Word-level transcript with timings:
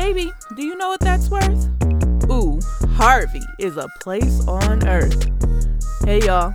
Baby, 0.00 0.32
do 0.54 0.62
you 0.62 0.76
know 0.76 0.90
what 0.90 1.00
that's 1.00 1.28
worth? 1.28 1.68
Ooh, 2.30 2.60
Harvey 2.94 3.42
is 3.58 3.76
a 3.76 3.88
place 3.98 4.46
on 4.46 4.86
earth. 4.86 5.28
Hey, 6.04 6.24
y'all. 6.24 6.54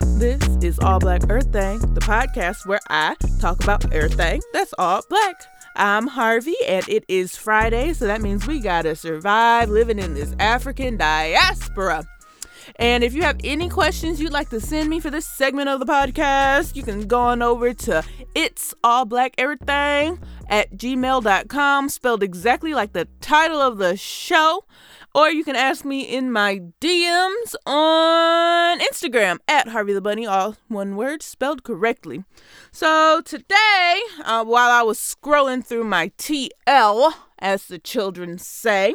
This 0.00 0.42
is 0.60 0.80
All 0.80 0.98
Black 0.98 1.22
Earth 1.30 1.52
Thing, 1.52 1.78
the 1.94 2.00
podcast 2.00 2.66
where 2.66 2.80
I 2.90 3.14
talk 3.40 3.62
about 3.62 3.92
everything 3.92 4.42
that's 4.52 4.74
all 4.76 5.02
black. 5.08 5.40
I'm 5.76 6.08
Harvey, 6.08 6.56
and 6.66 6.86
it 6.88 7.04
is 7.06 7.36
Friday, 7.36 7.92
so 7.92 8.08
that 8.08 8.22
means 8.22 8.44
we 8.44 8.58
gotta 8.58 8.96
survive 8.96 9.70
living 9.70 10.00
in 10.00 10.14
this 10.14 10.34
African 10.40 10.96
diaspora. 10.96 12.08
And 12.76 13.02
if 13.02 13.14
you 13.14 13.22
have 13.22 13.38
any 13.44 13.68
questions 13.68 14.20
you'd 14.20 14.32
like 14.32 14.50
to 14.50 14.60
send 14.60 14.88
me 14.88 15.00
for 15.00 15.10
this 15.10 15.26
segment 15.26 15.68
of 15.68 15.80
the 15.80 15.86
podcast, 15.86 16.76
you 16.76 16.82
can 16.82 17.06
go 17.06 17.20
on 17.20 17.42
over 17.42 17.72
to 17.74 18.04
It's 18.34 18.74
All 18.84 19.04
Black 19.04 19.34
Everything 19.38 20.18
at 20.48 20.72
gmail.com, 20.72 21.88
spelled 21.88 22.22
exactly 22.22 22.74
like 22.74 22.92
the 22.92 23.08
title 23.20 23.60
of 23.60 23.78
the 23.78 23.96
show. 23.96 24.64
Or 25.14 25.30
you 25.30 25.42
can 25.42 25.56
ask 25.56 25.84
me 25.84 26.02
in 26.02 26.30
my 26.30 26.60
DMs 26.80 27.54
on 27.66 28.78
Instagram 28.80 29.38
at 29.48 29.68
Harvey 29.68 29.92
the 29.92 30.00
Bunny, 30.00 30.26
all 30.26 30.56
one 30.68 30.96
word 30.96 31.22
spelled 31.22 31.64
correctly. 31.64 32.24
So 32.70 33.22
today, 33.24 34.00
uh, 34.24 34.44
while 34.44 34.70
I 34.70 34.82
was 34.82 34.98
scrolling 34.98 35.64
through 35.64 35.84
my 35.84 36.10
TL, 36.18 37.12
as 37.38 37.66
the 37.66 37.78
children 37.78 38.38
say, 38.38 38.94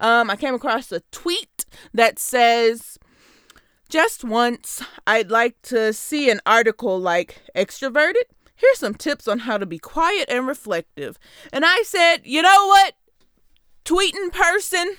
um, 0.00 0.30
I 0.30 0.36
came 0.36 0.54
across 0.54 0.92
a 0.92 1.00
tweet 1.10 1.66
that 1.92 2.18
says, 2.18 2.97
just 3.88 4.24
once, 4.24 4.82
I'd 5.06 5.30
like 5.30 5.60
to 5.62 5.92
see 5.92 6.30
an 6.30 6.40
article 6.44 6.98
like 6.98 7.42
extroverted. 7.56 8.24
Here's 8.54 8.78
some 8.78 8.94
tips 8.94 9.28
on 9.28 9.40
how 9.40 9.56
to 9.56 9.66
be 9.66 9.78
quiet 9.78 10.28
and 10.28 10.46
reflective. 10.46 11.18
And 11.52 11.64
I 11.64 11.82
said, 11.82 12.18
you 12.24 12.42
know 12.42 12.66
what? 12.66 12.94
Tweeting 13.84 14.32
person, 14.32 14.96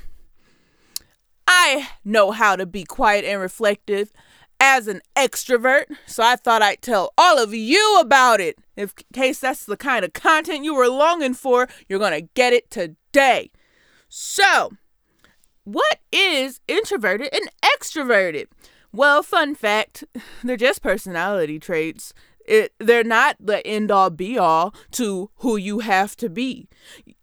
I 1.45 1.90
know 2.06 2.32
how 2.32 2.56
to 2.56 2.66
be 2.66 2.84
quiet 2.84 3.26
and 3.26 3.42
reflective 3.42 4.12
as 4.60 4.88
an 4.88 5.02
extrovert, 5.16 5.86
so 6.06 6.23
I 6.23 6.36
thought 6.36 6.62
I'd 6.62 6.82
tell 6.82 7.14
all 7.17 7.42
of 7.42 7.54
you 7.54 7.98
about 8.00 8.42
it. 8.42 8.58
In 8.76 8.90
case 9.14 9.40
that's 9.40 9.66
the 9.66 9.78
kind 9.78 10.04
of 10.04 10.14
content 10.14 10.64
you 10.64 10.73
were 10.73 10.88
longing 10.88 11.34
for, 11.34 11.67
you're 11.88 12.00
going 12.00 12.20
to 12.20 12.30
get 12.34 12.54
it 12.54 12.70
today. 12.70 13.52
So, 14.08 14.72
what 15.64 16.00
is 16.12 16.60
introverted 16.67 17.30
and 17.34 17.50
extroverted? 17.64 18.48
Well, 18.92 19.23
fun 19.23 19.56
fact, 19.56 20.04
they're 20.44 20.58
just 20.58 20.82
personality 20.82 21.59
traits. 21.59 22.14
It, 22.45 22.73
they're 22.80 23.04
not 23.04 23.36
the 23.40 23.66
end 23.66 23.92
all 23.92 24.09
be 24.09 24.36
all 24.38 24.73
to 24.94 25.30
who 25.38 25.56
you 25.56 25.80
have 25.80 26.16
to 26.18 26.30
be. 26.30 26.68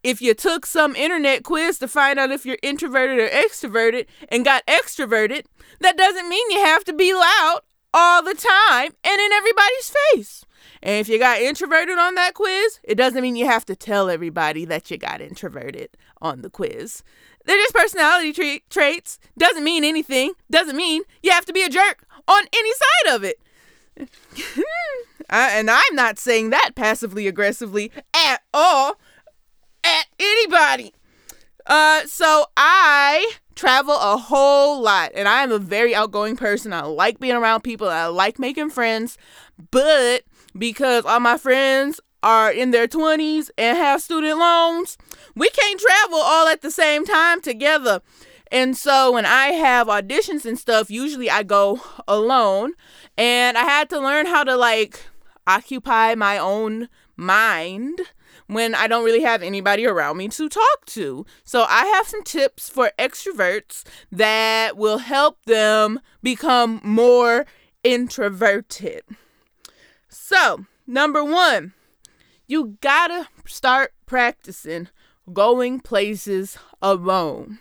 If 0.05 0.23
you 0.23 0.35
took 0.35 0.65
some 0.65 0.95
internet 0.95 1.43
quiz 1.43 1.81
to 1.81 1.89
find 1.89 2.19
out 2.21 2.31
if 2.31 2.47
you're 2.47 2.59
introverted 2.63 3.19
or 3.19 3.29
extroverted 3.29 4.07
and 4.29 4.45
got 4.45 4.65
extroverted, 4.67 5.47
that 5.81 5.97
doesn't 5.97 6.29
mean 6.29 6.51
you 6.53 6.65
have 6.65 6.85
to 6.85 6.93
be 6.93 7.13
loud 7.13 7.61
all 7.93 8.23
the 8.23 8.35
time 8.35 8.93
and 9.05 9.21
in 9.21 9.33
everybody's 9.33 9.95
face. 10.13 10.45
And 10.83 11.01
if 11.01 11.09
you 11.09 11.19
got 11.19 11.41
introverted 11.41 11.99
on 11.99 12.15
that 12.17 12.35
quiz, 12.35 12.81
it 12.85 12.97
doesn't 12.97 13.23
mean 13.23 13.37
you 13.37 13.47
have 13.47 13.65
to 13.67 13.77
tell 13.77 14.11
everybody 14.11 14.65
that 14.67 14.91
you 14.91 14.99
got 14.99 15.21
introverted 15.21 15.91
on 16.21 16.43
the 16.43 16.51
quiz. 16.51 17.03
They're 17.45 17.57
just 17.57 17.75
personality 17.75 18.33
tra- 18.33 18.61
traits. 18.71 19.19
Doesn't 19.39 19.65
mean 19.65 19.85
anything. 19.85 20.33
Doesn't 20.51 20.77
mean 20.77 21.03
you 21.23 21.31
have 21.31 21.47
to 21.47 21.53
be 21.53 21.63
a 21.63 21.69
jerk 21.69 22.05
on 22.29 22.43
any 22.53 22.73
side 22.73 23.15
of 23.15 23.25
it. 23.25 23.41
I, 25.31 25.51
and 25.53 25.71
I'm 25.71 25.95
not 25.95 26.19
saying 26.19 26.51
that 26.51 26.73
passively 26.75 27.27
aggressively 27.27 27.91
at 28.15 28.43
all 28.53 28.99
at 29.83 30.07
anybody. 30.19 30.93
Uh, 31.67 32.07
so 32.07 32.47
I 32.57 33.33
travel 33.55 33.95
a 33.95 34.17
whole 34.17 34.81
lot, 34.81 35.11
and 35.15 35.27
I 35.27 35.43
am 35.43 35.51
a 35.51 35.59
very 35.59 35.95
outgoing 35.95 36.37
person. 36.37 36.73
I 36.73 36.83
like 36.83 37.19
being 37.19 37.35
around 37.35 37.63
people. 37.63 37.89
I 37.89 38.07
like 38.07 38.39
making 38.39 38.71
friends, 38.71 39.19
but 39.71 40.23
because 40.57 41.05
all 41.05 41.21
my 41.21 41.39
friends 41.39 42.01
are 42.23 42.51
in 42.51 42.71
their 42.71 42.89
20s 42.89 43.51
and 43.59 43.77
have 43.77 44.03
student 44.03 44.39
loans, 44.39 44.97
we 45.35 45.49
can't 45.51 45.81
travel 45.81 46.19
all 46.19 46.49
at 46.49 46.63
the 46.63 46.71
same 46.71 47.05
time 47.05 47.41
together. 47.41 48.01
And 48.53 48.77
so 48.77 49.13
when 49.13 49.27
I 49.27 49.49
have 49.49 49.89
auditions 49.89 50.45
and 50.45 50.59
stuff, 50.59 50.91
usually 50.91 51.29
I 51.31 51.43
go 51.43 51.81
alone. 52.07 52.73
And 53.19 53.59
I 53.59 53.63
had 53.63 53.91
to 53.91 53.99
learn 53.99 54.27
how 54.27 54.45
to 54.45 54.57
like 54.57 55.01
occupy 55.47 56.15
my 56.15 56.39
own 56.39 56.89
mind 57.17 58.01
when 58.47 58.75
I 58.75 58.87
don't 58.87 59.05
really 59.05 59.23
have 59.23 59.43
anybody 59.43 59.87
around 59.87 60.17
me 60.17 60.29
to 60.29 60.49
talk 60.49 60.87
to. 60.87 61.27
So 61.45 61.65
I 61.69 61.87
have 61.87 62.07
some 62.07 62.23
tips 62.23 62.69
for 62.69 62.93
extroverts 62.99 63.85
that 64.11 64.77
will 64.77 64.99
help 64.99 65.45
them 65.45 66.01
become 66.23 66.81
more 66.83 67.47
introverted. 67.83 69.03
So, 70.09 70.67
number 70.87 71.25
one, 71.25 71.73
you 72.47 72.79
gotta 72.81 73.29
start 73.45 73.93
practicing 74.07 74.89
going 75.33 75.81
places 75.81 76.59
alone. 76.81 77.59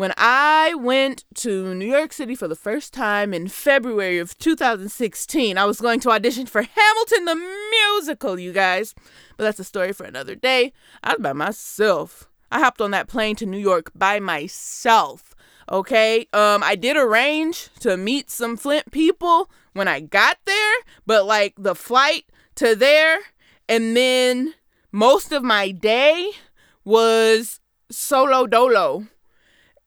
When 0.00 0.14
I 0.16 0.72
went 0.78 1.26
to 1.34 1.74
New 1.74 1.84
York 1.84 2.14
City 2.14 2.34
for 2.34 2.48
the 2.48 2.56
first 2.56 2.94
time 2.94 3.34
in 3.34 3.48
February 3.48 4.16
of 4.16 4.38
2016, 4.38 5.58
I 5.58 5.66
was 5.66 5.78
going 5.82 6.00
to 6.00 6.10
audition 6.10 6.46
for 6.46 6.62
Hamilton 6.62 7.26
the 7.26 7.34
musical, 7.36 8.38
you 8.38 8.50
guys. 8.50 8.94
But 9.36 9.44
that's 9.44 9.58
a 9.58 9.64
story 9.64 9.92
for 9.92 10.04
another 10.04 10.34
day. 10.34 10.72
I 11.04 11.10
was 11.10 11.20
by 11.20 11.34
myself. 11.34 12.30
I 12.50 12.60
hopped 12.60 12.80
on 12.80 12.92
that 12.92 13.08
plane 13.08 13.36
to 13.36 13.44
New 13.44 13.58
York 13.58 13.90
by 13.94 14.20
myself. 14.20 15.34
Okay? 15.70 16.20
Um 16.32 16.62
I 16.62 16.76
did 16.76 16.96
arrange 16.96 17.68
to 17.80 17.98
meet 17.98 18.30
some 18.30 18.56
Flint 18.56 18.90
people 18.92 19.50
when 19.74 19.86
I 19.86 20.00
got 20.00 20.38
there, 20.46 20.76
but 21.04 21.26
like 21.26 21.52
the 21.58 21.74
flight 21.74 22.24
to 22.54 22.74
there 22.74 23.18
and 23.68 23.94
then 23.94 24.54
most 24.92 25.30
of 25.30 25.42
my 25.42 25.72
day 25.72 26.30
was 26.86 27.60
solo 27.90 28.46
dolo. 28.46 29.06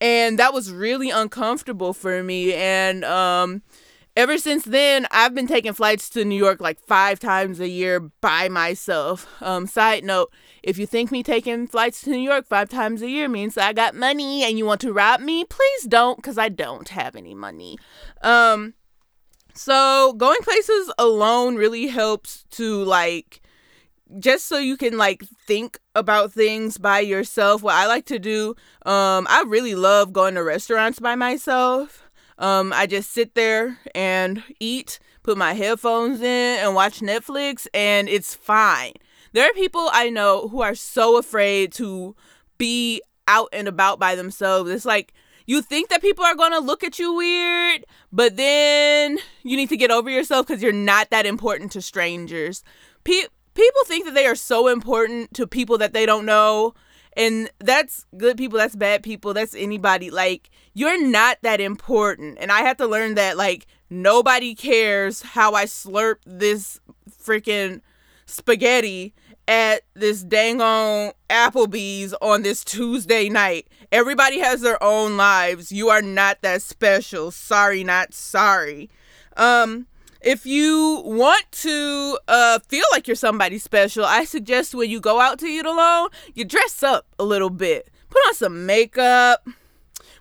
And 0.04 0.38
that 0.38 0.54
was 0.54 0.70
really 0.70 1.10
uncomfortable 1.10 1.94
for 1.94 2.22
me. 2.24 2.54
And 2.54 3.06
um, 3.06 3.62
ever 4.18 4.38
since 4.38 4.66
then, 4.66 5.08
I've 5.12 5.34
been 5.34 5.48
taking 5.48 5.72
flights 5.72 6.10
to 6.10 6.26
New 6.26 6.36
York 6.36 6.60
like 6.60 6.78
five 6.82 7.22
times 7.22 7.62
a 7.62 7.70
year 7.70 8.02
by 8.20 8.50
myself. 8.50 9.26
Um, 9.42 9.66
side 9.66 10.04
note 10.04 10.30
if 10.62 10.78
you 10.78 10.86
think 10.86 11.10
me 11.10 11.24
taking 11.24 11.68
flights 11.68 12.02
to 12.02 12.10
New 12.10 12.18
York 12.18 12.46
five 12.46 12.68
times 12.68 13.02
a 13.02 13.10
year 13.10 13.30
means 13.30 13.58
I 13.58 13.72
got 13.72 13.96
money 13.96 14.44
and 14.44 14.58
you 14.58 14.66
want 14.66 14.82
to 14.82 14.92
rob 14.92 15.22
me, 15.22 15.46
please 15.46 15.84
don't, 15.84 16.18
because 16.18 16.38
I 16.38 16.50
don't 16.50 16.90
have 16.90 17.16
any 17.16 17.34
money. 17.34 17.78
Um, 18.22 18.74
so 19.54 20.12
going 20.18 20.42
places 20.42 20.92
alone 20.98 21.56
really 21.56 21.88
helps 21.88 22.44
to 22.52 22.84
like 22.84 23.42
just 24.20 24.46
so 24.48 24.58
you 24.58 24.78
can 24.78 24.98
like 24.98 25.24
think 25.48 25.80
about 25.96 26.32
things 26.32 26.78
by 26.78 27.00
yourself 27.00 27.62
what 27.64 27.76
i 27.76 27.88
like 27.88 28.06
to 28.06 28.20
do 28.20 28.50
um 28.86 29.28
i 29.30 29.44
really 29.48 29.76
love 29.76 30.14
going 30.14 30.36
to 30.36 30.44
restaurants 30.44 31.00
by 31.00 31.16
myself. 31.16 32.04
Um 32.38 32.74
i 32.74 32.86
just 32.88 33.12
sit 33.12 33.36
there 33.36 33.80
and 33.96 34.44
eat 34.60 35.00
put 35.24 35.38
my 35.38 35.54
headphones 35.54 36.22
in 36.22 36.60
and 36.60 36.76
watch 36.76 37.00
netflix 37.00 37.68
and 37.74 38.10
it's 38.10 38.36
fine. 38.36 38.94
There 39.32 39.50
are 39.50 39.54
people 39.54 39.90
i 39.92 40.10
know 40.10 40.48
who 40.48 40.62
are 40.62 40.76
so 40.76 41.18
afraid 41.18 41.72
to 41.74 42.16
be 42.58 43.02
out 43.28 43.50
and 43.54 43.68
about 43.68 44.00
by 44.00 44.16
themselves. 44.16 44.70
It's 44.70 44.86
like 44.86 45.14
you 45.46 45.62
think 45.62 45.90
that 45.90 46.02
people 46.02 46.24
are 46.24 46.36
going 46.36 46.52
to 46.52 46.60
look 46.60 46.84
at 46.84 47.00
you 47.00 47.14
weird 47.14 47.86
but 48.12 48.38
then 48.38 49.18
you 49.44 49.58
need 49.58 49.70
to 49.70 49.78
get 49.78 49.92
over 49.92 50.10
yourself 50.10 50.48
because 50.48 50.62
you're 50.62 50.72
not 50.72 51.10
that 51.10 51.26
important 51.26 51.72
to 51.72 51.82
strangers. 51.82 52.64
Pe- 53.04 53.28
people 53.54 53.82
think 53.86 54.06
that 54.06 54.14
they 54.14 54.26
are 54.26 54.36
so 54.36 54.68
important 54.68 55.34
to 55.34 55.48
people 55.48 55.78
that 55.78 55.94
they 55.94 56.06
don't 56.06 56.26
know 56.26 56.74
and 57.16 57.50
that's 57.60 58.06
good 58.18 58.38
people 58.38 58.58
that's 58.58 58.76
bad 58.76 59.04
people 59.04 59.34
that's 59.34 59.56
anybody. 59.56 60.10
Like 60.10 60.50
you're 60.74 61.02
not 61.08 61.38
that 61.44 61.62
important 61.62 62.38
and 62.40 62.52
i 62.52 62.62
have 62.62 62.78
to 62.78 62.88
learn 62.88 63.16
that 63.16 63.38
like 63.38 63.68
nobody 63.90 64.56
cares 64.56 65.22
how 65.22 65.54
i 65.54 65.66
slurp 65.66 66.16
this 66.26 66.80
freaking 67.10 67.82
spaghetti 68.26 69.14
at 69.48 69.84
this 69.94 70.24
dang 70.24 70.62
on 70.62 71.12
applebee's 71.30 72.14
on 72.22 72.44
this 72.44 72.64
tuesday 72.64 73.28
night. 73.28 73.68
Everybody 73.92 74.40
has 74.40 74.62
their 74.62 74.82
own 74.82 75.18
lives. 75.18 75.70
You 75.70 75.90
are 75.90 76.02
not 76.02 76.42
that 76.42 76.62
special. 76.62 77.30
Sorry 77.30 77.84
not 77.84 78.14
sorry. 78.14 78.90
Um 79.36 79.88
if 80.24 80.46
you 80.46 81.02
want 81.06 81.46
to 81.52 82.18
uh, 82.28 82.60
feel 82.68 82.84
like 82.92 83.08
you're 83.08 83.16
somebody 83.16 83.58
special, 83.58 84.06
I 84.06 84.26
suggest 84.26 84.74
when 84.74 84.90
you 84.90 85.00
go 85.00 85.20
out 85.20 85.40
to 85.40 85.46
eat 85.46 85.66
alone, 85.66 86.10
you 86.34 86.46
dress 86.46 86.82
up 86.84 87.06
a 87.20 87.24
little 87.24 87.50
bit. 87.50 87.90
Put 88.10 88.22
on 88.28 88.34
some 88.34 88.66
makeup. 88.66 89.48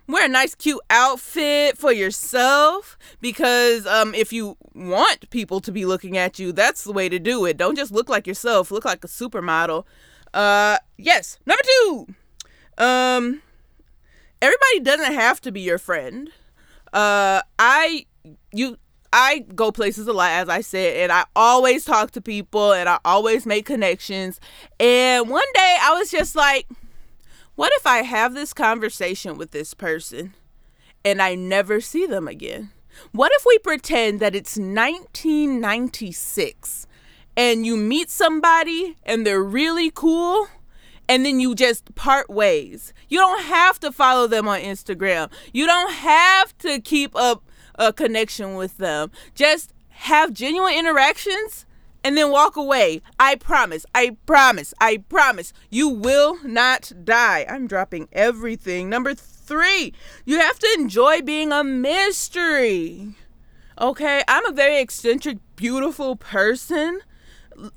Wear 0.05 0.25
a 0.25 0.27
nice, 0.27 0.53
cute 0.53 0.81
outfit 0.89 1.77
for 1.77 1.93
yourself 1.93 2.97
because 3.21 3.87
um, 3.87 4.13
if 4.13 4.33
you 4.33 4.57
want 4.73 5.29
people 5.29 5.61
to 5.61 5.71
be 5.71 5.85
looking 5.85 6.17
at 6.17 6.39
you, 6.39 6.51
that's 6.51 6.83
the 6.83 6.91
way 6.91 7.07
to 7.07 7.19
do 7.19 7.45
it. 7.45 7.55
Don't 7.55 7.77
just 7.77 7.91
look 7.91 8.09
like 8.09 8.27
yourself, 8.27 8.69
look 8.69 8.83
like 8.83 9.03
a 9.05 9.07
supermodel. 9.07 9.85
Uh, 10.33 10.77
yes. 10.97 11.39
Number 11.45 11.63
two, 11.63 12.07
Um, 12.77 13.41
everybody 14.41 14.79
doesn't 14.81 15.13
have 15.13 15.39
to 15.41 15.51
be 15.51 15.61
your 15.61 15.77
friend. 15.77 16.31
Uh, 16.91 17.41
I 17.57 18.05
you 18.51 18.77
I 19.15 19.45
go 19.53 19.71
places 19.71 20.07
a 20.07 20.13
lot, 20.13 20.31
as 20.31 20.49
I 20.49 20.61
said, 20.61 20.97
and 20.97 21.11
I 21.11 21.25
always 21.35 21.85
talk 21.85 22.09
to 22.11 22.21
people 22.21 22.73
and 22.73 22.89
I 22.89 22.97
always 23.05 23.45
make 23.45 23.67
connections. 23.67 24.39
And 24.79 25.29
one 25.29 25.45
day 25.53 25.77
I 25.79 25.93
was 25.93 26.09
just 26.09 26.35
like, 26.35 26.67
what 27.53 27.71
if 27.75 27.85
I 27.85 28.01
have 28.01 28.33
this 28.33 28.53
conversation 28.53 29.37
with 29.37 29.51
this 29.51 29.75
person 29.75 30.33
and 31.05 31.21
I 31.21 31.35
never 31.35 31.79
see 31.79 32.07
them 32.07 32.27
again? 32.27 32.71
What 33.11 33.31
if 33.35 33.45
we 33.45 33.59
pretend 33.59 34.19
that 34.19 34.33
it's 34.33 34.57
1996 34.57 36.87
and 37.37 37.67
you 37.67 37.77
meet 37.77 38.09
somebody 38.09 38.97
and 39.03 39.27
they're 39.27 39.43
really 39.43 39.91
cool? 39.91 40.47
and 41.09 41.25
then 41.25 41.37
you 41.39 41.53
just 41.53 41.93
part 41.95 42.29
ways. 42.29 42.93
You 43.09 43.19
don't 43.19 43.43
have 43.43 43.77
to 43.81 43.91
follow 43.91 44.25
them 44.25 44.47
on 44.47 44.61
Instagram. 44.61 45.29
You 45.51 45.65
don't 45.65 45.91
have 45.91 46.57
to 46.59 46.79
keep 46.79 47.13
up 47.13 47.43
a 47.75 47.93
connection 47.93 48.55
with 48.55 48.77
them. 48.77 49.11
Just 49.35 49.73
have 49.89 50.33
genuine 50.33 50.73
interactions 50.73 51.65
and 52.03 52.17
then 52.17 52.31
walk 52.31 52.55
away. 52.55 53.01
I 53.19 53.35
promise. 53.35 53.85
I 53.95 54.17
promise. 54.25 54.73
I 54.81 54.97
promise. 55.09 55.53
You 55.69 55.87
will 55.87 56.37
not 56.43 56.91
die. 57.03 57.45
I'm 57.47 57.67
dropping 57.67 58.09
everything. 58.11 58.89
Number 58.89 59.13
three, 59.13 59.93
you 60.25 60.39
have 60.39 60.59
to 60.59 60.75
enjoy 60.77 61.21
being 61.21 61.51
a 61.51 61.63
mystery. 61.63 63.15
Okay, 63.79 64.23
I'm 64.27 64.45
a 64.45 64.51
very 64.51 64.79
eccentric, 64.79 65.39
beautiful 65.55 66.15
person. 66.15 66.99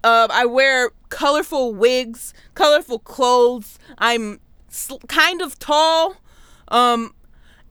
Uh, 0.03 0.29
I 0.31 0.47
wear 0.47 0.91
colorful 1.09 1.75
wigs, 1.75 2.35
colorful 2.55 2.99
clothes. 2.99 3.79
I'm 3.99 4.41
sl- 4.69 4.99
kind 5.09 5.41
of 5.41 5.59
tall. 5.59 6.17
Um, 6.69 7.15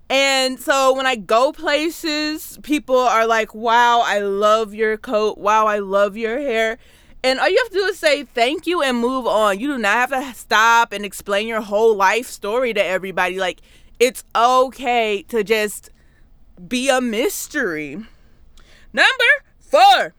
and 0.09 0.59
so 0.59 0.95
when 0.95 1.07
I 1.07 1.15
go 1.15 1.51
places, 1.51 2.59
people 2.61 2.97
are 2.97 3.25
like, 3.25 3.55
wow, 3.55 4.01
I 4.05 4.19
love 4.19 4.73
your 4.73 4.97
coat. 4.97 5.37
Wow, 5.37 5.65
I 5.65 5.79
love 5.79 6.15
your 6.15 6.39
hair. 6.39 6.77
And 7.23 7.39
all 7.39 7.49
you 7.49 7.57
have 7.57 7.71
to 7.71 7.79
do 7.79 7.85
is 7.85 7.97
say 7.97 8.23
thank 8.23 8.67
you 8.67 8.83
and 8.83 8.99
move 8.99 9.25
on. 9.25 9.59
You 9.59 9.67
do 9.67 9.77
not 9.79 10.09
have 10.09 10.09
to 10.11 10.37
stop 10.37 10.93
and 10.93 11.03
explain 11.03 11.47
your 11.47 11.61
whole 11.61 11.95
life 11.95 12.27
story 12.27 12.71
to 12.73 12.85
everybody. 12.85 13.39
Like, 13.39 13.61
it's 13.99 14.23
okay 14.35 15.23
to 15.29 15.43
just 15.43 15.89
be 16.67 16.87
a 16.87 17.01
mystery. 17.01 17.95
Number 18.93 19.31
four, 19.59 20.13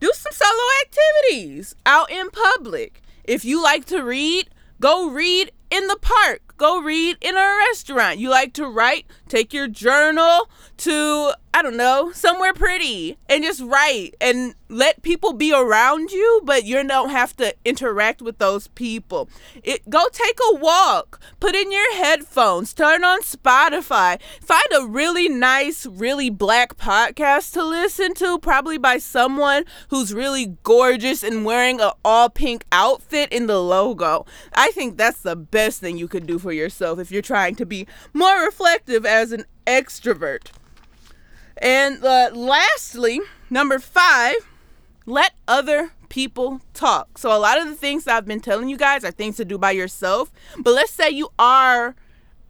do 0.00 0.10
some 0.14 0.32
solo 0.32 0.62
activities 0.86 1.74
out 1.84 2.10
in 2.10 2.30
public. 2.30 3.02
If 3.24 3.44
you 3.44 3.62
like 3.62 3.84
to 3.86 4.02
read, 4.02 4.48
go 4.80 5.10
read 5.10 5.52
in 5.70 5.88
the 5.88 5.98
park. 6.00 6.47
Go 6.58 6.82
read 6.82 7.16
in 7.20 7.36
a 7.36 7.56
restaurant. 7.68 8.18
You 8.18 8.30
like 8.30 8.52
to 8.54 8.66
write? 8.66 9.06
Take 9.28 9.54
your 9.54 9.68
journal 9.68 10.50
to, 10.78 11.32
I 11.54 11.62
don't 11.62 11.76
know, 11.76 12.12
somewhere 12.12 12.52
pretty 12.52 13.16
and 13.28 13.42
just 13.42 13.60
write 13.62 14.14
and 14.20 14.54
let 14.68 15.02
people 15.02 15.32
be 15.32 15.52
around 15.52 16.10
you, 16.10 16.42
but 16.44 16.64
you 16.64 16.86
don't 16.86 17.08
have 17.08 17.36
to 17.38 17.54
interact 17.64 18.20
with 18.20 18.38
those 18.38 18.68
people. 18.68 19.28
It, 19.64 19.88
go 19.88 20.08
take 20.12 20.38
a 20.52 20.56
walk, 20.56 21.18
put 21.40 21.54
in 21.54 21.72
your 21.72 21.94
headphones, 21.96 22.74
turn 22.74 23.02
on 23.02 23.22
Spotify, 23.22 24.20
find 24.40 24.66
a 24.76 24.86
really 24.86 25.28
nice, 25.28 25.86
really 25.86 26.28
black 26.28 26.76
podcast 26.76 27.52
to 27.54 27.64
listen 27.64 28.14
to, 28.14 28.38
probably 28.38 28.78
by 28.78 28.98
someone 28.98 29.64
who's 29.88 30.12
really 30.12 30.58
gorgeous 30.62 31.22
and 31.22 31.44
wearing 31.44 31.80
an 31.80 31.92
all 32.04 32.28
pink 32.28 32.66
outfit 32.70 33.32
in 33.32 33.46
the 33.46 33.60
logo. 33.60 34.26
I 34.52 34.70
think 34.72 34.98
that's 34.98 35.22
the 35.22 35.34
best 35.36 35.80
thing 35.80 35.96
you 35.96 36.08
could 36.08 36.26
do 36.26 36.38
for 36.38 36.52
yourself 36.52 36.98
if 36.98 37.10
you're 37.10 37.22
trying 37.22 37.54
to 37.56 37.66
be 37.66 37.86
more 38.12 38.44
reflective 38.44 39.06
as 39.06 39.32
an 39.32 39.46
extrovert. 39.66 40.48
And 41.58 42.04
uh, 42.04 42.30
lastly, 42.32 43.20
number 43.50 43.78
five, 43.78 44.36
let 45.06 45.32
other 45.46 45.92
people 46.08 46.60
talk. 46.74 47.18
So, 47.18 47.36
a 47.36 47.38
lot 47.38 47.60
of 47.60 47.66
the 47.66 47.74
things 47.74 48.06
I've 48.06 48.26
been 48.26 48.40
telling 48.40 48.68
you 48.68 48.76
guys 48.76 49.04
are 49.04 49.10
things 49.10 49.36
to 49.36 49.44
do 49.44 49.58
by 49.58 49.72
yourself. 49.72 50.30
But 50.58 50.74
let's 50.74 50.92
say 50.92 51.10
you 51.10 51.30
are 51.38 51.94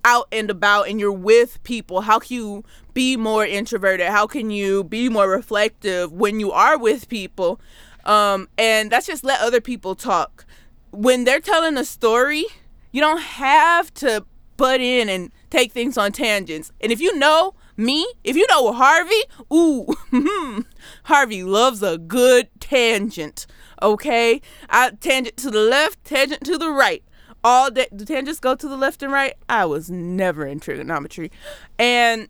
out 0.04 0.28
and 0.30 0.50
about 0.50 0.88
and 0.88 1.00
you're 1.00 1.12
with 1.12 1.62
people. 1.64 2.02
How 2.02 2.18
can 2.18 2.36
you 2.36 2.64
be 2.94 3.16
more 3.16 3.44
introverted? 3.44 4.08
How 4.08 4.26
can 4.26 4.50
you 4.50 4.84
be 4.84 5.08
more 5.08 5.28
reflective 5.28 6.12
when 6.12 6.40
you 6.40 6.52
are 6.52 6.78
with 6.78 7.08
people? 7.08 7.60
Um, 8.04 8.48
and 8.56 8.90
that's 8.90 9.06
just 9.06 9.24
let 9.24 9.40
other 9.40 9.60
people 9.60 9.94
talk. 9.94 10.44
When 10.90 11.24
they're 11.24 11.40
telling 11.40 11.76
a 11.76 11.84
story, 11.84 12.46
you 12.92 13.00
don't 13.00 13.20
have 13.20 13.92
to 13.94 14.24
butt 14.56 14.80
in 14.80 15.08
and 15.08 15.30
take 15.50 15.72
things 15.72 15.98
on 15.98 16.12
tangents. 16.12 16.72
And 16.80 16.90
if 16.90 17.00
you 17.00 17.16
know 17.18 17.54
me, 17.78 18.06
if 18.24 18.36
you 18.36 18.46
know 18.48 18.72
Harvey, 18.72 19.22
ooh, 19.52 19.94
Harvey 21.04 21.44
loves 21.44 21.82
a 21.82 21.96
good 21.96 22.48
tangent. 22.60 23.46
Okay, 23.80 24.42
I 24.68 24.90
tangent 24.90 25.36
to 25.38 25.50
the 25.50 25.60
left, 25.60 26.04
tangent 26.04 26.44
to 26.44 26.58
the 26.58 26.70
right. 26.70 27.02
All 27.44 27.70
day, 27.70 27.86
the 27.92 28.04
tangents 28.04 28.40
go 28.40 28.56
to 28.56 28.68
the 28.68 28.76
left 28.76 29.02
and 29.02 29.12
right. 29.12 29.34
I 29.48 29.64
was 29.64 29.88
never 29.90 30.44
in 30.44 30.58
trigonometry, 30.58 31.30
and 31.78 32.28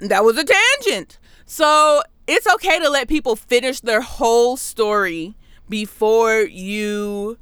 that 0.00 0.24
was 0.24 0.38
a 0.38 0.44
tangent. 0.44 1.18
So 1.44 2.02
it's 2.26 2.46
okay 2.54 2.78
to 2.78 2.88
let 2.88 3.08
people 3.08 3.36
finish 3.36 3.80
their 3.80 4.00
whole 4.00 4.56
story 4.56 5.36
before 5.68 6.40
you, 6.40 7.36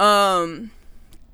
um, 0.00 0.72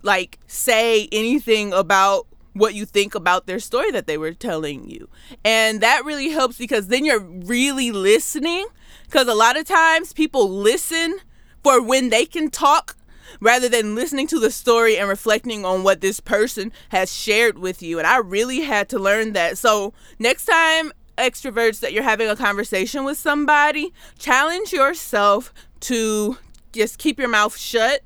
like 0.03 0.39
say 0.47 1.09
anything 1.11 1.73
about 1.73 2.27
what 2.53 2.75
you 2.75 2.85
think 2.85 3.15
about 3.15 3.47
their 3.47 3.59
story 3.59 3.91
that 3.91 4.07
they 4.07 4.19
were 4.19 4.33
telling 4.33 4.89
you. 4.89 5.09
And 5.45 5.81
that 5.81 6.05
really 6.05 6.31
helps 6.31 6.59
because 6.59 6.89
then 6.89 7.05
you're 7.05 7.21
really 7.21 7.91
listening. 7.93 8.67
Because 9.05 9.29
a 9.29 9.35
lot 9.35 9.59
of 9.59 9.67
times 9.67 10.13
people 10.13 10.49
listen 10.49 11.19
for 11.63 11.83
when 11.83 12.11
they 12.11 12.25
can 12.25 12.51
talk 12.51 12.97
rather 13.41 13.69
than 13.69 13.95
listening 13.95 14.27
to 14.29 14.39
the 14.39 14.51
story 14.51 14.99
and 14.99 15.09
reflecting 15.09 15.65
on 15.65 15.83
what 15.83 16.01
this 16.01 16.21
person 16.21 16.73
has 16.91 17.13
shared 17.13 17.59
with 17.59 17.83
you. 17.83 17.99
And 17.99 18.07
I 18.07 18.19
really 18.19 18.61
had 18.61 18.89
to 18.91 18.99
learn 18.99 19.33
that. 19.33 19.59
So 19.59 19.95
next 20.19 20.45
time, 20.45 20.93
extroverts, 21.19 21.81
that 21.81 21.93
you're 21.93 22.03
having 22.03 22.29
a 22.29 22.37
conversation 22.37 23.05
with 23.05 23.19
somebody, 23.19 23.93
challenge 24.19 24.73
yourself 24.73 25.53
to 25.81 26.39
just 26.73 26.99
keep 26.99 27.19
your 27.19 27.29
mouth 27.29 27.57
shut 27.57 28.03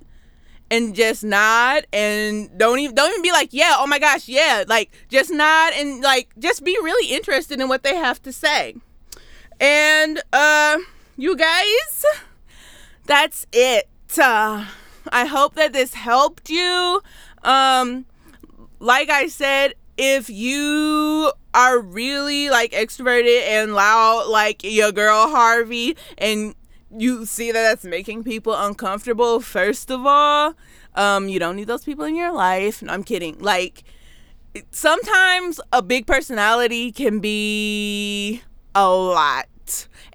and 0.71 0.95
just 0.95 1.23
nod 1.23 1.87
and 1.93 2.57
don't 2.59 2.79
even 2.79 2.95
don't 2.95 3.11
even 3.11 3.23
be 3.23 3.33
like 3.33 3.51
yeah 3.53 3.75
oh 3.79 3.87
my 3.87 3.99
gosh 3.99 4.29
yeah. 4.29 4.65
Like 4.67 4.91
just 5.09 5.31
nod 5.31 5.73
and 5.75 6.03
like 6.03 6.29
just 6.39 6.65
be 6.65 6.77
really 6.83 7.15
interested 7.15 7.61
in 7.61 7.69
what 7.69 7.83
they 7.83 7.97
have 7.97 8.23
to 8.23 8.33
say. 8.33 8.75
And 9.61 10.23
uh 10.33 10.79
you 11.17 11.37
guys 11.37 12.05
that's 13.05 13.47
it. 13.53 13.89
Uh, 14.19 14.67
i 15.11 15.25
hope 15.27 15.55
that 15.55 15.73
this 15.73 15.95
helped 15.95 16.51
you. 16.51 17.03
Um 17.43 18.07
like 18.79 19.09
i 19.09 19.27
said 19.29 19.75
if 19.97 20.29
you 20.29 21.33
are 21.55 21.81
really 21.81 22.51
like 22.51 22.73
extroverted 22.73 23.41
and 23.47 23.75
loud 23.75 24.27
like 24.29 24.63
your 24.63 24.93
girl 24.93 25.29
harvey 25.29 25.97
and 26.19 26.55
you 26.91 27.27
see 27.27 27.53
that 27.53 27.63
that's 27.63 27.85
making 27.85 28.25
people 28.25 28.55
uncomfortable, 28.55 29.41
first 29.41 29.91
of 29.91 30.07
all, 30.07 30.55
um, 30.95 31.29
you 31.29 31.39
don't 31.39 31.57
need 31.57 31.67
those 31.67 31.85
people 31.85 32.05
in 32.05 32.17
your 32.17 32.33
life. 32.33 32.83
No, 32.83 32.93
I'm 32.93 33.05
kidding. 33.05 33.39
Like, 33.39 33.85
sometimes 34.71 35.61
a 35.73 35.83
big 35.83 36.07
personality 36.07 36.93
can 36.93 37.21
be 37.21 38.43
a 38.75 38.89
lot. 38.89 39.49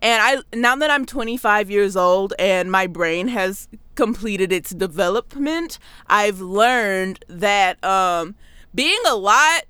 And 0.01 0.21
I 0.23 0.57
now 0.57 0.75
that 0.77 0.89
I'm 0.89 1.05
25 1.05 1.69
years 1.69 1.95
old 1.97 2.33
and 2.39 2.71
my 2.71 2.87
brain 2.87 3.27
has 3.27 3.67
completed 3.95 4.51
its 4.51 4.71
development, 4.71 5.77
I've 6.07 6.39
learned 6.39 7.23
that 7.27 7.83
um, 7.83 8.35
being 8.73 8.99
a 9.07 9.15
lot 9.15 9.63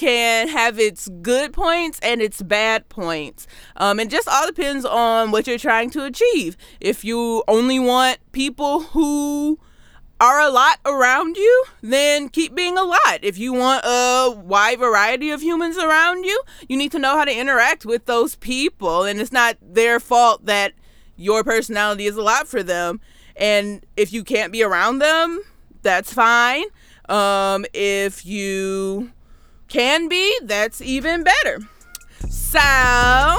can 0.00 0.48
have 0.48 0.78
its 0.78 1.10
good 1.20 1.52
points 1.52 2.00
and 2.02 2.22
its 2.22 2.40
bad 2.40 2.88
points. 2.88 3.46
Um, 3.76 4.00
it 4.00 4.08
just 4.08 4.26
all 4.26 4.46
depends 4.46 4.86
on 4.86 5.30
what 5.30 5.46
you're 5.46 5.58
trying 5.58 5.90
to 5.90 6.04
achieve. 6.06 6.56
If 6.80 7.04
you 7.04 7.44
only 7.46 7.78
want 7.78 8.16
people 8.32 8.80
who 8.80 9.58
are 10.18 10.40
a 10.40 10.48
lot 10.48 10.78
around 10.86 11.36
you, 11.36 11.64
then 11.82 12.30
keep 12.30 12.54
being 12.54 12.78
a 12.78 12.82
lot. 12.82 13.18
If 13.20 13.36
you 13.36 13.52
want 13.52 13.84
a 13.84 14.30
wide 14.30 14.78
variety 14.78 15.30
of 15.32 15.42
humans 15.42 15.76
around 15.76 16.24
you, 16.24 16.42
you 16.66 16.78
need 16.78 16.92
to 16.92 16.98
know 16.98 17.18
how 17.18 17.26
to 17.26 17.38
interact 17.38 17.84
with 17.84 18.06
those 18.06 18.36
people. 18.36 19.04
And 19.04 19.20
it's 19.20 19.32
not 19.32 19.58
their 19.60 20.00
fault 20.00 20.46
that 20.46 20.72
your 21.16 21.44
personality 21.44 22.06
is 22.06 22.16
a 22.16 22.22
lot 22.22 22.48
for 22.48 22.62
them. 22.62 23.00
And 23.36 23.84
if 23.98 24.14
you 24.14 24.24
can't 24.24 24.50
be 24.50 24.62
around 24.62 25.00
them, 25.00 25.42
that's 25.82 26.10
fine. 26.10 26.64
Um, 27.10 27.66
if 27.74 28.24
you 28.24 29.10
can 29.70 30.08
be, 30.08 30.38
that's 30.42 30.80
even 30.82 31.22
better. 31.22 31.60
So, 32.28 33.38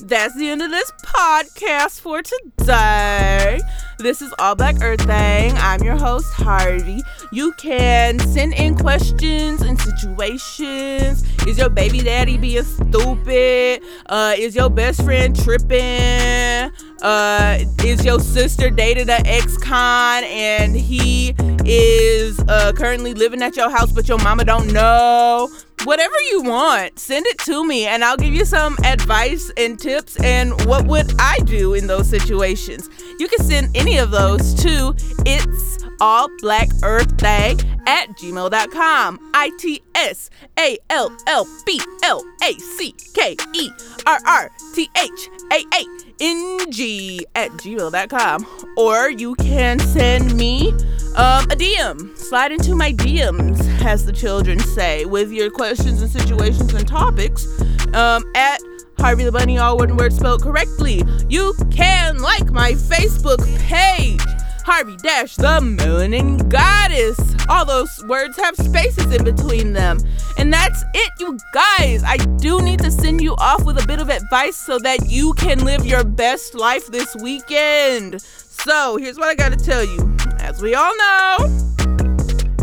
that's 0.00 0.34
the 0.36 0.48
end 0.48 0.62
of 0.62 0.70
this 0.70 0.90
podcast 1.04 2.00
for 2.00 2.22
today. 2.22 3.60
This 3.98 4.22
is 4.22 4.32
All 4.38 4.54
Black 4.54 4.76
Earth 4.82 5.02
Thing. 5.02 5.52
I'm 5.58 5.82
your 5.82 5.96
host, 5.96 6.32
Harvey. 6.32 7.02
You 7.32 7.52
can 7.58 8.18
send 8.18 8.54
in 8.54 8.76
questions 8.76 9.60
and 9.60 9.78
situations. 9.78 11.24
Is 11.46 11.58
your 11.58 11.68
baby 11.68 12.00
daddy 12.00 12.38
being 12.38 12.64
stupid? 12.64 13.82
Uh, 14.06 14.34
is 14.38 14.56
your 14.56 14.70
best 14.70 15.02
friend 15.02 15.38
tripping? 15.38 16.72
Uh, 17.02 17.58
is 17.84 18.04
your 18.04 18.20
sister 18.20 18.70
dated 18.70 19.08
an 19.08 19.26
ex-con 19.26 20.24
and 20.24 20.74
he 20.74 21.34
is 21.64 22.38
uh, 22.48 22.72
currently 22.74 23.14
living 23.14 23.40
at 23.42 23.56
your 23.56 23.70
house 23.70 23.92
but 23.92 24.08
your 24.08 24.18
mama 24.18 24.44
don't 24.44 24.72
know? 24.72 25.48
whatever 25.84 26.14
you 26.30 26.42
want, 26.42 26.98
send 26.98 27.26
it 27.26 27.38
to 27.38 27.64
me 27.64 27.86
and 27.86 28.04
I'll 28.04 28.16
give 28.16 28.34
you 28.34 28.44
some 28.44 28.76
advice 28.84 29.50
and 29.56 29.78
tips 29.78 30.20
and 30.20 30.52
what 30.66 30.86
would 30.86 31.12
I 31.18 31.38
do 31.44 31.74
in 31.74 31.86
those 31.86 32.08
situations. 32.08 32.88
You 33.18 33.28
can 33.28 33.44
send 33.44 33.76
any 33.76 33.98
of 33.98 34.10
those 34.10 34.54
to 34.62 34.94
it's 35.24 35.78
all 36.00 36.28
black 36.38 36.68
earth 36.82 37.18
thing 37.18 37.58
at 37.88 38.10
gmail.com. 38.10 39.30
I 39.34 39.50
T 39.58 39.82
S 39.94 40.30
A 40.58 40.78
L 40.90 41.10
L 41.26 41.46
B 41.66 41.80
L 42.04 42.22
A 42.44 42.52
C 42.52 42.92
K 43.14 43.34
E 43.54 43.70
R 44.06 44.20
R 44.26 44.50
T 44.74 44.88
H 44.96 45.28
A 45.52 45.64
A 45.74 45.84
N 46.20 46.70
G 46.70 47.26
at 47.34 47.50
gmail.com. 47.52 48.46
Or 48.76 49.10
you 49.10 49.34
can 49.36 49.80
send 49.80 50.36
me 50.36 50.70
um, 51.16 51.44
a 51.44 51.56
DM. 51.56 52.16
Slide 52.16 52.52
into 52.52 52.76
my 52.76 52.92
DMs, 52.92 53.58
as 53.82 54.04
the 54.04 54.12
children 54.12 54.60
say, 54.60 55.06
with 55.06 55.32
your 55.32 55.50
questions 55.50 56.02
and 56.02 56.10
situations 56.10 56.74
and 56.74 56.86
topics 56.86 57.46
um, 57.94 58.22
at 58.36 58.60
Harvey 58.98 59.24
the 59.24 59.32
Bunny, 59.32 59.58
all 59.58 59.78
one 59.78 59.96
word 59.96 60.12
spelled 60.12 60.42
correctly. 60.42 61.02
You 61.28 61.54
can 61.70 62.18
like 62.18 62.50
my 62.50 62.72
Facebook 62.72 63.38
page. 63.60 64.20
Harvey 64.70 64.96
Dash, 64.96 65.34
the 65.36 65.60
Melanin 65.62 66.46
Goddess. 66.50 67.18
All 67.48 67.64
those 67.64 68.04
words 68.04 68.36
have 68.36 68.54
spaces 68.54 69.10
in 69.14 69.24
between 69.24 69.72
them. 69.72 69.98
And 70.36 70.52
that's 70.52 70.84
it, 70.92 71.10
you 71.18 71.38
guys. 71.54 72.04
I 72.04 72.18
do 72.36 72.60
need 72.60 72.80
to 72.80 72.90
send 72.90 73.22
you 73.22 73.34
off 73.36 73.64
with 73.64 73.82
a 73.82 73.86
bit 73.86 73.98
of 73.98 74.10
advice 74.10 74.58
so 74.58 74.78
that 74.80 75.08
you 75.08 75.32
can 75.32 75.64
live 75.64 75.86
your 75.86 76.04
best 76.04 76.54
life 76.54 76.86
this 76.88 77.16
weekend. 77.16 78.20
So, 78.20 78.98
here's 78.98 79.16
what 79.16 79.28
I 79.28 79.34
gotta 79.34 79.56
tell 79.56 79.82
you. 79.82 80.14
As 80.38 80.60
we 80.60 80.74
all 80.74 80.94
know, 80.98 81.36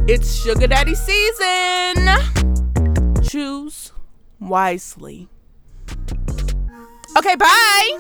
it's 0.08 0.44
Sugar 0.44 0.68
Daddy 0.68 0.94
season. 0.94 2.08
Choose 3.24 3.92
wisely. 4.40 5.28
Okay, 7.18 7.36
bye. 7.36 7.98